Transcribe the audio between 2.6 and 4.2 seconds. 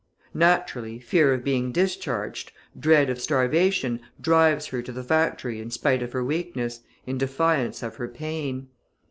dread of starvation